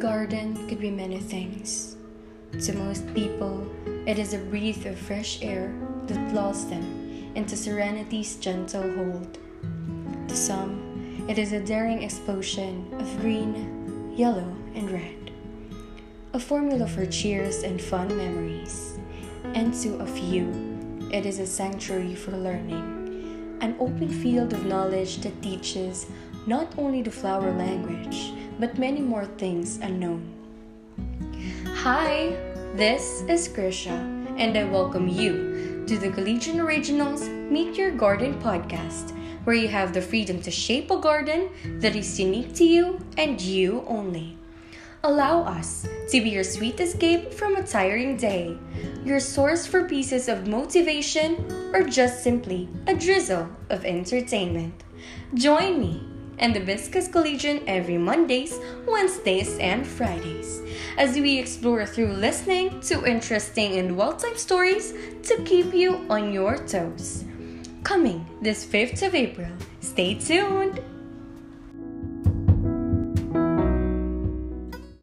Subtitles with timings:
[0.00, 1.96] garden could be many things.
[2.64, 3.70] To most people,
[4.06, 5.74] it is a breath of fresh air
[6.06, 9.36] that lulls them into serenity's gentle hold.
[10.26, 15.32] To some, it is a daring explosion of green, yellow, and red.
[16.32, 18.98] A formula for cheers and fun memories.
[19.52, 20.48] And to a few,
[21.12, 26.06] it is a sanctuary for learning, an open field of knowledge that teaches
[26.46, 30.20] not only the flower language, but many more things unknown.
[31.76, 32.36] Hi,
[32.74, 33.96] this is Krisha,
[34.36, 39.94] and I welcome you to the Collegian Originals Meet Your Garden podcast, where you have
[39.94, 41.48] the freedom to shape a garden
[41.80, 44.36] that is unique to you and you only.
[45.04, 48.58] Allow us to be your sweet escape from a tiring day,
[49.02, 54.84] your source for pieces of motivation, or just simply a drizzle of entertainment.
[55.32, 56.04] Join me
[56.40, 60.60] and the Viscous Collegian every Mondays, Wednesdays, and Fridays
[60.96, 66.32] as we explore through listening to interesting and well timed stories to keep you on
[66.32, 67.24] your toes.
[67.84, 69.52] Coming this 5th of April.
[69.80, 70.80] Stay tuned!